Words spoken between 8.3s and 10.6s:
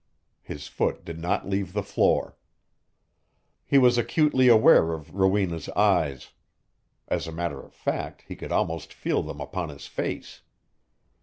could almost feel them upon his face.